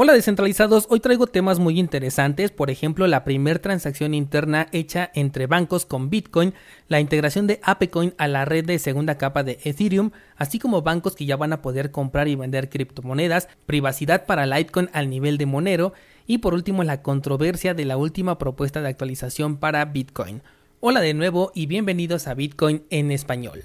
[0.00, 5.48] Hola descentralizados, hoy traigo temas muy interesantes, por ejemplo la primera transacción interna hecha entre
[5.48, 6.54] bancos con Bitcoin,
[6.86, 11.16] la integración de ApeCoin a la red de segunda capa de Ethereum, así como bancos
[11.16, 15.46] que ya van a poder comprar y vender criptomonedas, privacidad para Litecoin al nivel de
[15.46, 15.94] Monero
[16.28, 20.42] y por último la controversia de la última propuesta de actualización para Bitcoin.
[20.78, 23.64] Hola de nuevo y bienvenidos a Bitcoin en español.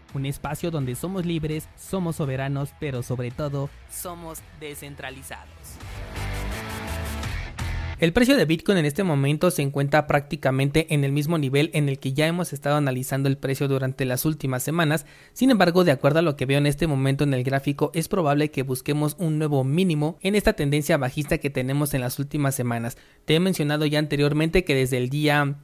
[0.13, 5.77] un espacio donde somos libres, somos soberanos, pero sobre todo somos descentralizados.
[8.01, 11.87] El precio de Bitcoin en este momento se encuentra prácticamente en el mismo nivel en
[11.87, 15.91] el que ya hemos estado analizando el precio durante las últimas semanas, sin embargo, de
[15.91, 19.15] acuerdo a lo que veo en este momento en el gráfico, es probable que busquemos
[19.19, 22.97] un nuevo mínimo en esta tendencia bajista que tenemos en las últimas semanas.
[23.25, 25.57] Te he mencionado ya anteriormente que desde el día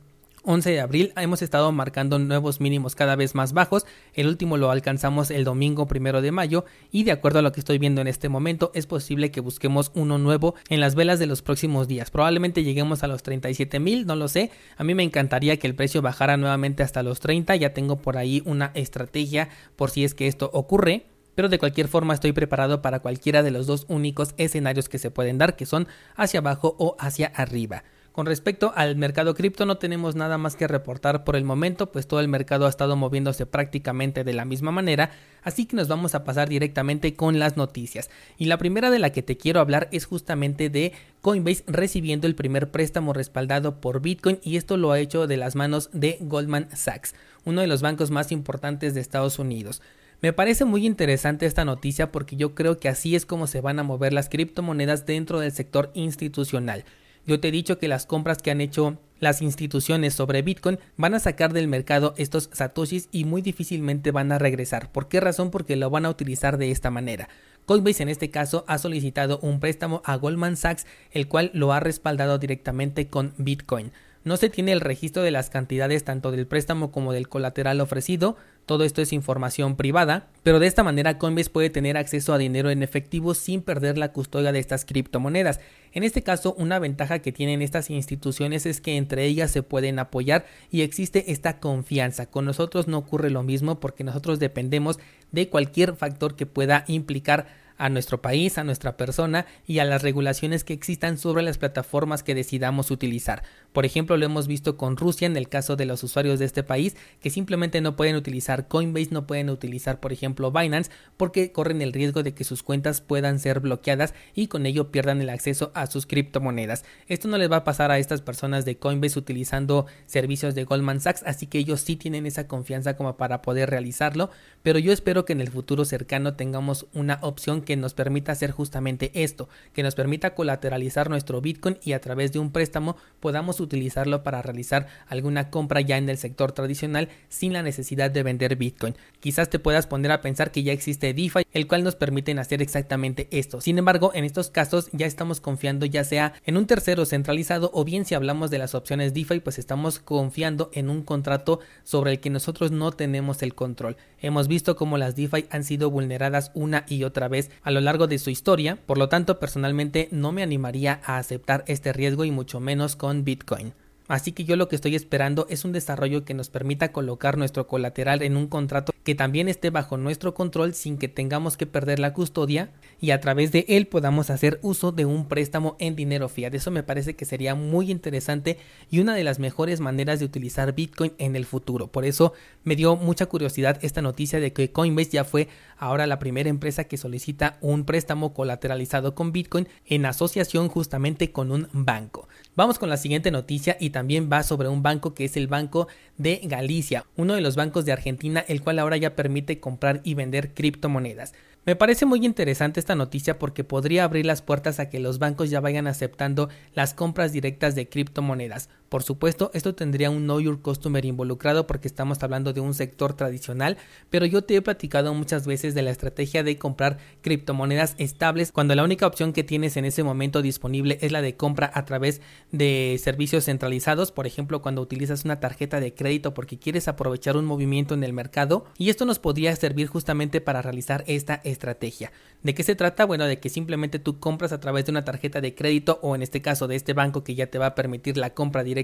[0.50, 3.86] 11 de abril hemos estado marcando nuevos mínimos cada vez más bajos.
[4.14, 7.60] El último lo alcanzamos el domingo primero de mayo y de acuerdo a lo que
[7.60, 11.26] estoy viendo en este momento es posible que busquemos uno nuevo en las velas de
[11.26, 12.12] los próximos días.
[12.12, 14.50] Probablemente lleguemos a los 37 mil, no lo sé.
[14.78, 17.58] A mí me encantaría que el precio bajara nuevamente hasta los 30.
[17.58, 21.88] Ya tengo por ahí una estrategia por si es que esto ocurre pero de cualquier
[21.88, 25.68] forma estoy preparado para cualquiera de los dos únicos escenarios que se pueden dar, que
[25.68, 27.84] son hacia abajo o hacia arriba.
[28.18, 32.08] Con respecto al mercado cripto no tenemos nada más que reportar por el momento, pues
[32.08, 35.12] todo el mercado ha estado moviéndose prácticamente de la misma manera,
[35.44, 38.10] así que nos vamos a pasar directamente con las noticias.
[38.40, 42.34] Y la primera de la que te quiero hablar es justamente de Coinbase recibiendo el
[42.34, 46.76] primer préstamo respaldado por Bitcoin y esto lo ha hecho de las manos de Goldman
[46.76, 47.14] Sachs,
[47.46, 49.84] uno de los bancos más importantes de Estados Unidos.
[50.24, 53.78] Me parece muy interesante esta noticia porque yo creo que así es como se van
[53.78, 56.84] a mover las criptomonedas dentro del sector institucional.
[57.28, 61.14] Yo te he dicho que las compras que han hecho las instituciones sobre Bitcoin van
[61.14, 64.94] a sacar del mercado estos satoshis y muy difícilmente van a regresar.
[64.94, 65.52] ¿Por qué razón?
[65.52, 67.28] Porque lo van a utilizar de esta manera.
[67.66, 71.82] Coinbase en este caso ha solicitado un préstamo a Goldman Sachs, el cual lo ha
[71.82, 73.92] respaldado directamente con Bitcoin.
[74.24, 78.38] No se tiene el registro de las cantidades tanto del préstamo como del colateral ofrecido,
[78.68, 82.70] todo esto es información privada, pero de esta manera Coinbase puede tener acceso a dinero
[82.70, 85.62] en efectivo sin perder la custodia de estas criptomonedas.
[85.94, 90.00] En este caso, una ventaja que tienen estas instituciones es que entre ellas se pueden
[90.00, 92.30] apoyar y existe esta confianza.
[92.30, 95.00] Con nosotros no ocurre lo mismo porque nosotros dependemos
[95.32, 100.02] de cualquier factor que pueda implicar a nuestro país, a nuestra persona y a las
[100.02, 103.44] regulaciones que existan sobre las plataformas que decidamos utilizar.
[103.74, 106.64] Por ejemplo, lo hemos visto con Rusia en el caso de los usuarios de este
[106.64, 111.82] país que simplemente no pueden utilizar Coinbase, no pueden utilizar, por ejemplo, Binance porque corren
[111.82, 115.72] el riesgo de que sus cuentas puedan ser bloqueadas y con ello pierdan el acceso
[115.76, 116.86] a sus criptomonedas.
[117.08, 121.02] Esto no les va a pasar a estas personas de Coinbase utilizando servicios de Goldman
[121.02, 124.32] Sachs, así que ellos sí tienen esa confianza como para poder realizarlo,
[124.64, 128.52] pero yo espero que en el futuro cercano tengamos una opción que nos permita hacer
[128.52, 133.60] justamente esto, que nos permita colateralizar nuestro Bitcoin y a través de un préstamo podamos
[133.60, 138.56] utilizarlo para realizar alguna compra ya en el sector tradicional sin la necesidad de vender
[138.56, 138.96] Bitcoin.
[139.20, 142.62] Quizás te puedas poner a pensar que ya existe DeFi, el cual nos permite hacer
[142.62, 143.60] exactamente esto.
[143.60, 147.84] Sin embargo, en estos casos ya estamos confiando ya sea en un tercero centralizado o
[147.84, 152.20] bien si hablamos de las opciones DeFi, pues estamos confiando en un contrato sobre el
[152.22, 153.98] que nosotros no tenemos el control.
[154.22, 158.08] Hemos visto cómo las DeFi han sido vulneradas una y otra vez a lo largo
[158.08, 162.32] de su historia, por lo tanto personalmente no me animaría a aceptar este riesgo y
[162.32, 163.74] mucho menos con Bitcoin.
[164.08, 167.68] Así que yo lo que estoy esperando es un desarrollo que nos permita colocar nuestro
[167.68, 171.98] colateral en un contrato que también esté bajo nuestro control sin que tengamos que perder
[171.98, 176.28] la custodia y a través de él podamos hacer uso de un préstamo en dinero
[176.28, 176.54] fiat.
[176.54, 178.58] Eso me parece que sería muy interesante
[178.92, 181.88] y una de las mejores maneras de utilizar Bitcoin en el futuro.
[181.88, 182.34] Por eso
[182.66, 186.84] me dio mucha curiosidad esta noticia de que Coinbase ya fue ahora la primera empresa
[186.84, 192.28] que solicita un préstamo colateralizado con Bitcoin en asociación justamente con un banco.
[192.58, 195.88] Vamos con la siguiente noticia y también va sobre un banco que es el Banco
[196.18, 200.54] de Galicia, uno de los bancos de Argentina, el cual ahora permite comprar y vender
[200.54, 201.34] criptomonedas.
[201.66, 205.50] Me parece muy interesante esta noticia porque podría abrir las puertas a que los bancos
[205.50, 208.70] ya vayan aceptando las compras directas de criptomonedas.
[208.90, 213.14] Por supuesto, esto tendría un Know Your Customer involucrado porque estamos hablando de un sector
[213.14, 213.78] tradicional,
[214.10, 218.76] pero yo te he platicado muchas veces de la estrategia de comprar criptomonedas estables cuando
[218.76, 222.22] la única opción que tienes en ese momento disponible es la de compra a través
[222.54, 227.44] de servicios centralizados, por ejemplo, cuando utilizas una tarjeta de crédito porque quieres aprovechar un
[227.44, 232.14] movimiento en el mercado y esto nos podría servir justamente para realizar esta estrategia.
[232.42, 233.04] ¿De qué se trata?
[233.04, 236.22] Bueno, de que simplemente tú compras a través de una tarjeta de crédito o en
[236.22, 238.77] este caso de este banco que ya te va a permitir la compra directa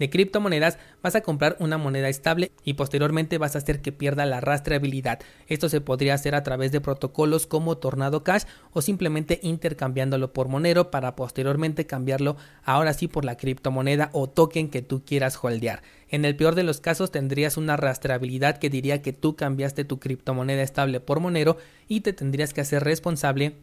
[0.00, 4.24] de criptomonedas, vas a comprar una moneda estable y posteriormente vas a hacer que pierda
[4.24, 5.20] la rastreabilidad.
[5.46, 10.48] Esto se podría hacer a través de protocolos como Tornado Cash o simplemente intercambiándolo por
[10.48, 15.82] Monero para posteriormente cambiarlo ahora sí por la criptomoneda o token que tú quieras holdear.
[16.08, 20.00] En el peor de los casos tendrías una rastreabilidad que diría que tú cambiaste tu
[20.00, 23.58] criptomoneda estable por Monero y te tendrías que hacer responsable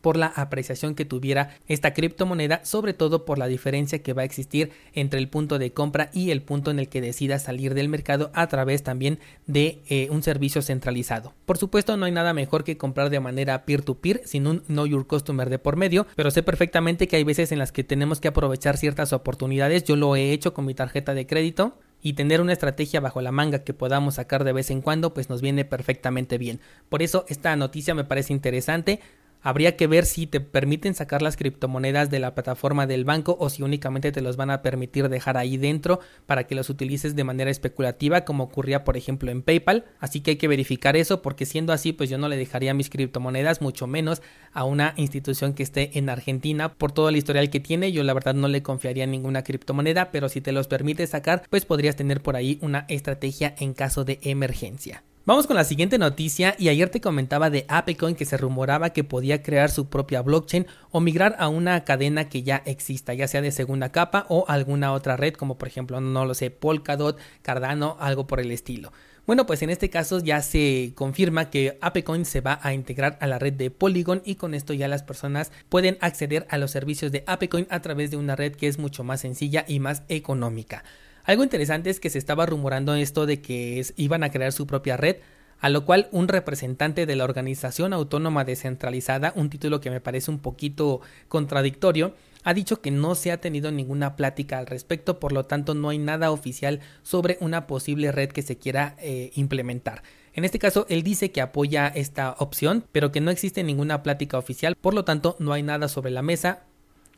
[0.00, 4.24] por la apreciación que tuviera esta criptomoneda, sobre todo por la diferencia que va a
[4.24, 7.88] existir entre el punto de compra y el punto en el que decida salir del
[7.88, 11.34] mercado a través también de eh, un servicio centralizado.
[11.46, 15.06] Por supuesto, no hay nada mejor que comprar de manera peer-to-peer sin un Know Your
[15.06, 18.28] Customer de por medio, pero sé perfectamente que hay veces en las que tenemos que
[18.28, 19.84] aprovechar ciertas oportunidades.
[19.84, 23.32] Yo lo he hecho con mi tarjeta de crédito y tener una estrategia bajo la
[23.32, 26.60] manga que podamos sacar de vez en cuando pues nos viene perfectamente bien.
[26.88, 29.00] Por eso esta noticia me parece interesante.
[29.42, 33.48] Habría que ver si te permiten sacar las criptomonedas de la plataforma del banco o
[33.48, 37.24] si únicamente te los van a permitir dejar ahí dentro para que los utilices de
[37.24, 39.86] manera especulativa como ocurría por ejemplo en PayPal.
[39.98, 42.90] Así que hay que verificar eso porque siendo así pues yo no le dejaría mis
[42.90, 44.20] criptomonedas mucho menos
[44.52, 47.92] a una institución que esté en Argentina por todo el historial que tiene.
[47.92, 51.64] Yo la verdad no le confiaría ninguna criptomoneda pero si te los permite sacar pues
[51.64, 55.02] podrías tener por ahí una estrategia en caso de emergencia.
[55.26, 59.04] Vamos con la siguiente noticia y ayer te comentaba de Apecoin que se rumoraba que
[59.04, 63.42] podía crear su propia blockchain o migrar a una cadena que ya exista, ya sea
[63.42, 67.98] de segunda capa o alguna otra red como por ejemplo, no lo sé, Polkadot, Cardano,
[68.00, 68.94] algo por el estilo.
[69.26, 73.26] Bueno, pues en este caso ya se confirma que Apecoin se va a integrar a
[73.26, 77.12] la red de Polygon y con esto ya las personas pueden acceder a los servicios
[77.12, 80.82] de Apecoin a través de una red que es mucho más sencilla y más económica.
[81.30, 84.96] Algo interesante es que se estaba rumorando esto de que iban a crear su propia
[84.96, 85.18] red,
[85.60, 90.32] a lo cual un representante de la organización autónoma descentralizada, un título que me parece
[90.32, 95.30] un poquito contradictorio, ha dicho que no se ha tenido ninguna plática al respecto, por
[95.30, 100.02] lo tanto no hay nada oficial sobre una posible red que se quiera eh, implementar.
[100.34, 104.36] En este caso, él dice que apoya esta opción, pero que no existe ninguna plática
[104.36, 106.64] oficial, por lo tanto no hay nada sobre la mesa,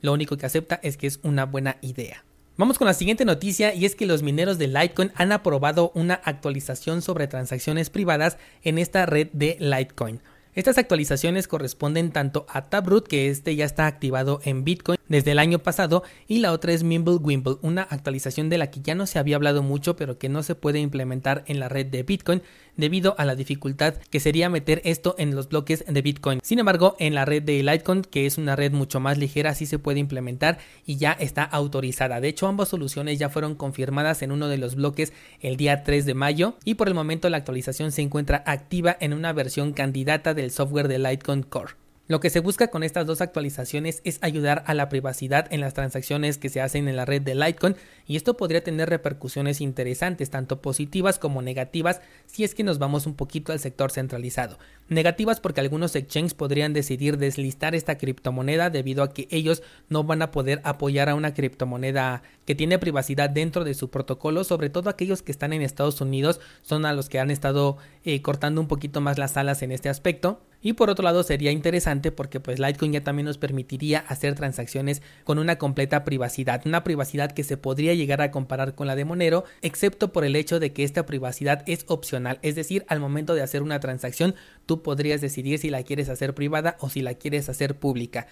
[0.03, 2.25] lo único que acepta es que es una buena idea.
[2.59, 6.15] Vamos con la siguiente noticia y es que los mineros de Litecoin han aprobado una
[6.15, 10.21] actualización sobre transacciones privadas en esta red de Litecoin.
[10.55, 15.39] Estas actualizaciones corresponden tanto a Taproot, que este ya está activado en Bitcoin desde el
[15.39, 19.19] año pasado, y la otra es Mimblewimble, una actualización de la que ya no se
[19.19, 22.43] había hablado mucho, pero que no se puede implementar en la red de Bitcoin
[22.77, 26.41] debido a la dificultad que sería meter esto en los bloques de Bitcoin.
[26.43, 29.67] Sin embargo, en la red de Litecoin, que es una red mucho más ligera, sí
[29.67, 32.21] se puede implementar y ya está autorizada.
[32.21, 36.07] De hecho, ambas soluciones ya fueron confirmadas en uno de los bloques el día 3
[36.07, 40.35] de mayo y por el momento la actualización se encuentra activa en una versión candidata
[40.35, 41.82] del software de Litecoin Core.
[42.13, 45.73] Lo que se busca con estas dos actualizaciones es ayudar a la privacidad en las
[45.73, 47.75] transacciones que se hacen en la red de Litecoin
[48.07, 53.07] y esto podría tener repercusiones interesantes, tanto positivas como negativas, si es que nos vamos
[53.07, 54.59] un poquito al sector centralizado.
[54.91, 60.21] Negativas porque algunos exchanges podrían decidir deslistar esta criptomoneda debido a que ellos no van
[60.21, 64.91] a poder apoyar a una criptomoneda que tiene privacidad dentro de su protocolo, sobre todo
[64.91, 68.69] aquellos que están en Estados Unidos son a los que han estado eh, cortando un
[68.69, 70.43] poquito más las alas en este aspecto.
[70.63, 75.03] Y por otro lado sería interesante porque pues Litecoin ya también nos permitiría hacer transacciones
[75.25, 79.05] con una completa privacidad, una privacidad que se podría llegar a comparar con la de
[79.05, 83.35] Monero, excepto por el hecho de que esta privacidad es opcional, es decir, al momento
[83.35, 84.35] de hacer una transacción
[84.67, 88.29] tú podrías decidir si la quieres hacer privada o si la quieres hacer pública.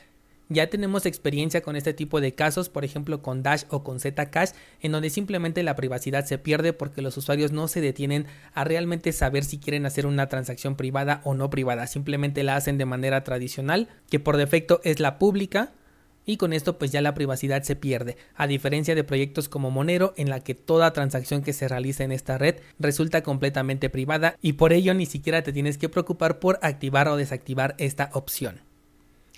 [0.53, 4.51] Ya tenemos experiencia con este tipo de casos, por ejemplo con Dash o con Zcash,
[4.81, 9.13] en donde simplemente la privacidad se pierde porque los usuarios no se detienen a realmente
[9.13, 13.23] saber si quieren hacer una transacción privada o no privada, simplemente la hacen de manera
[13.23, 15.71] tradicional, que por defecto es la pública,
[16.27, 20.15] y con esto pues ya la privacidad se pierde, a diferencia de proyectos como Monero
[20.17, 24.55] en la que toda transacción que se realiza en esta red resulta completamente privada y
[24.55, 28.70] por ello ni siquiera te tienes que preocupar por activar o desactivar esta opción.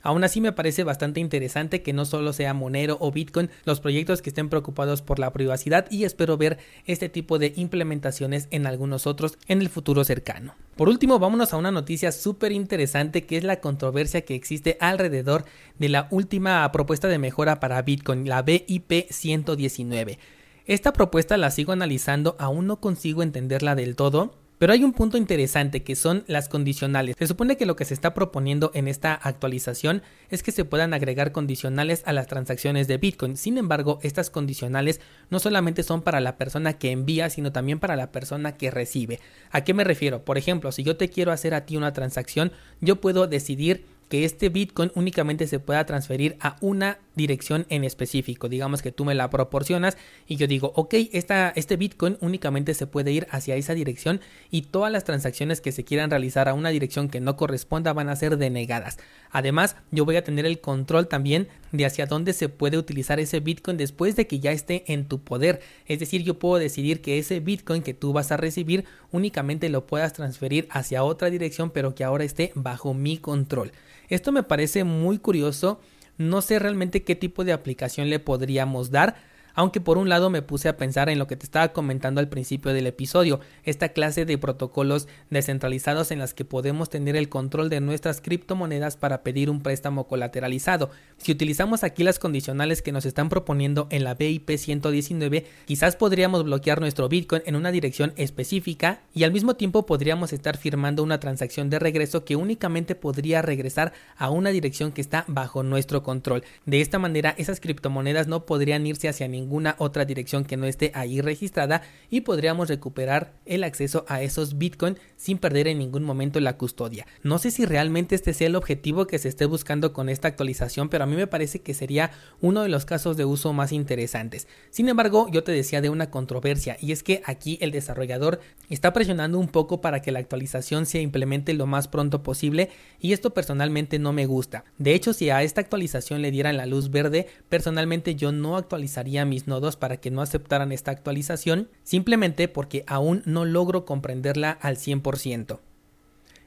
[0.03, 4.21] Aún así me parece bastante interesante que no solo sea Monero o Bitcoin los proyectos
[4.21, 9.07] que estén preocupados por la privacidad y espero ver este tipo de implementaciones en algunos
[9.07, 10.55] otros en el futuro cercano.
[10.77, 15.45] Por último, vámonos a una noticia súper interesante que es la controversia que existe alrededor
[15.79, 20.19] de la última propuesta de mejora para Bitcoin, la BIP 119.
[20.65, 25.17] Esta propuesta la sigo analizando, aún no consigo entenderla del todo, pero hay un punto
[25.17, 27.17] interesante que son las condicionales.
[27.19, 30.95] Se supone que lo que se está proponiendo en esta actualización es que se puedan
[30.95, 33.37] agregar condicionales a las transacciones de Bitcoin.
[33.37, 35.01] Sin embargo, estas condicionales
[35.31, 39.19] no solamente son para la persona que envía, sino también para la persona que recibe.
[39.51, 40.25] ¿A qué me refiero?
[40.25, 44.27] Por ejemplo, si yo te quiero hacer a ti una transacción, yo puedo decidir que
[44.27, 48.51] este Bitcoin únicamente se pueda transferir a una dirección en específico.
[48.51, 52.87] Digamos que tú me la proporcionas y yo digo, ok, esta, este Bitcoin únicamente se
[52.87, 56.69] puede ir hacia esa dirección y todas las transacciones que se quieran realizar a una
[56.69, 58.99] dirección que no corresponda van a ser denegadas.
[59.31, 63.41] Además, yo voy a tener el control también de hacia dónde se puede utilizar ese
[63.41, 65.61] Bitcoin después de que ya esté en tu poder.
[65.87, 69.87] Es decir, yo puedo decidir que ese Bitcoin que tú vas a recibir únicamente lo
[69.87, 73.73] puedas transferir hacia otra dirección, pero que ahora esté bajo mi control.
[74.13, 75.81] Esto me parece muy curioso,
[76.19, 79.17] no sé realmente qué tipo de aplicación le podríamos dar,
[79.55, 82.29] aunque por un lado me puse a pensar en lo que te estaba comentando al
[82.29, 87.69] principio del episodio, esta clase de protocolos descentralizados en las que podemos tener el control
[87.69, 90.91] de nuestras criptomonedas para pedir un préstamo colateralizado.
[91.19, 96.45] Si utilizamos aquí las condicionales que nos están proponiendo en la BIP 119, quizás podríamos
[96.45, 101.21] bloquear nuestro Bitcoin en una dirección específica y al mismo tiempo podríamos estar firmando una
[101.21, 106.43] transacción de regreso que únicamente podría regresar a una dirección que está bajo nuestro control.
[106.67, 110.67] De esta manera, esas criptomonedas no podrían irse hacia ningún ninguna otra dirección que no
[110.67, 116.05] esté ahí registrada y podríamos recuperar el acceso a esos Bitcoin sin perder en ningún
[116.05, 117.07] momento la custodia.
[117.23, 120.89] No sé si realmente este sea el objetivo que se esté buscando con esta actualización,
[120.89, 124.47] pero a mí me parece que sería uno de los casos de uso más interesantes.
[124.71, 128.93] Sin embargo, yo te decía de una controversia y es que aquí el desarrollador está
[128.93, 132.71] presionando un poco para que la actualización se implemente lo más pronto posible
[133.01, 134.65] y esto personalmente no me gusta.
[134.79, 139.25] De hecho, si a esta actualización le dieran la luz verde, personalmente yo no actualizaría
[139.33, 144.77] mis nodos para que no aceptaran esta actualización, simplemente porque aún no logro comprenderla al
[144.77, 145.61] 100%.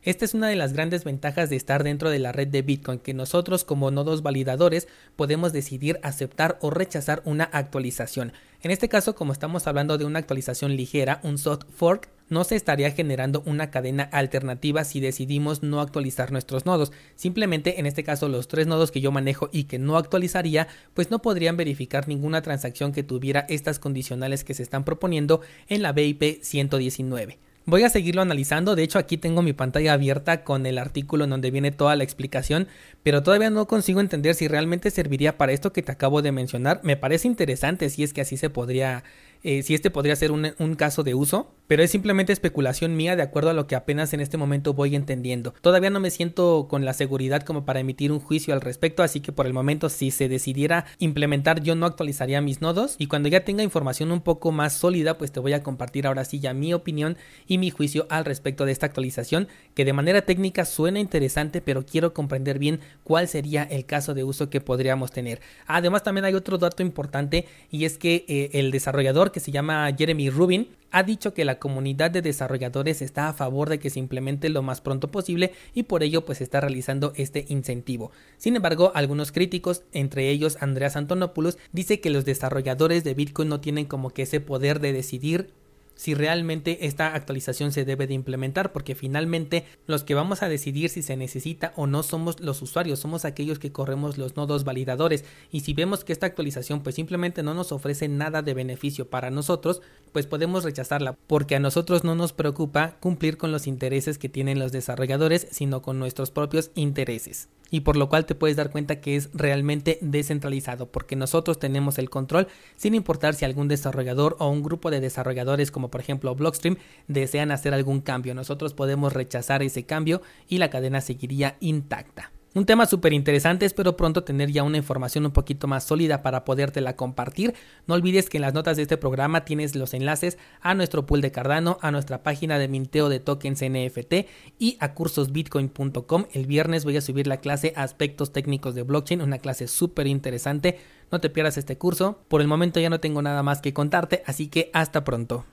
[0.04, 3.00] Esta es una de las grandes ventajas de estar dentro de la red de Bitcoin,
[3.00, 8.32] que nosotros como nodos validadores podemos decidir aceptar o rechazar una actualización.
[8.62, 12.56] En este caso, como estamos hablando de una actualización ligera, un soft fork, no se
[12.56, 16.92] estaría generando una cadena alternativa si decidimos no actualizar nuestros nodos.
[17.16, 21.12] Simplemente en este caso los tres nodos que yo manejo y que no actualizaría, pues
[21.12, 25.92] no podrían verificar ninguna transacción que tuviera estas condicionales que se están proponiendo en la
[25.92, 27.38] BIP 119.
[27.68, 31.32] Voy a seguirlo analizando, de hecho aquí tengo mi pantalla abierta con el artículo en
[31.32, 32.68] donde viene toda la explicación,
[33.02, 36.80] pero todavía no consigo entender si realmente serviría para esto que te acabo de mencionar.
[36.84, 39.04] Me parece interesante si es que así se podría
[39.42, 43.16] eh, si este podría ser un, un, caso de uso, pero es simplemente especulación mía
[43.16, 45.54] de acuerdo a lo que apenas en este momento voy entendiendo.
[45.62, 49.20] Todavía no me siento con la seguridad como para emitir un juicio al respecto, así
[49.20, 53.30] que por el momento si se decidiera implementar yo no actualizaría mis nodos y cuando
[53.30, 56.54] ya tenga información un poco más sólida pues te voy a compartir ahora sí ya
[56.54, 57.18] mi opinión
[57.48, 61.86] y mi juicio al respecto de esta actualización que de manera técnica suena interesante pero
[61.86, 65.42] quiero comprender bien cuál sería el caso de uso que podríamos tener.
[65.68, 69.94] Además también hay otro dato importante y es que eh, el desarrollador que se llama
[69.98, 74.00] Jeremy Rubin, ha dicho que la comunidad de desarrolladores está a favor de que se
[74.00, 78.12] implemente lo más pronto posible y por ello pues está realizando este incentivo.
[78.38, 83.60] Sin embargo, algunos críticos, entre ellos Andreas Antonopoulos, dice que los desarrolladores de Bitcoin no
[83.62, 85.50] tienen como que ese poder de decidir
[85.96, 90.90] si realmente esta actualización se debe de implementar, porque finalmente los que vamos a decidir
[90.90, 95.26] si se necesita o no somos los usuarios, somos aquellos que corremos los nodos validadores.
[95.52, 99.32] Y si vemos que esta actualización pues simplemente no nos ofrece nada de beneficio para
[99.32, 104.30] nosotros, pues podemos rechazarla, porque a nosotros no nos preocupa cumplir con los intereses que
[104.30, 108.72] tienen los desarrolladores, sino con nuestros propios intereses y por lo cual te puedes dar
[108.72, 114.38] cuenta que es realmente descentralizado porque nosotros tenemos el control sin importar si algún desarrollador
[114.40, 116.78] o un grupo de desarrolladores como por ejemplo Blockstream
[117.10, 118.34] desean hacer algún cambio.
[118.34, 122.32] Nosotros podemos rechazar ese cambio y la cadena seguiría intacta.
[122.56, 126.46] Un tema súper interesante, espero pronto tener ya una información un poquito más sólida para
[126.46, 127.54] podértela compartir.
[127.86, 131.20] No olvides que en las notas de este programa tienes los enlaces a nuestro pool
[131.20, 136.28] de Cardano, a nuestra página de minteo de tokens NFT y a cursosbitcoin.com.
[136.32, 140.80] El viernes voy a subir la clase Aspectos técnicos de blockchain, una clase súper interesante.
[141.12, 142.22] No te pierdas este curso.
[142.30, 145.44] Por el momento ya no tengo nada más que contarte, así que hasta pronto.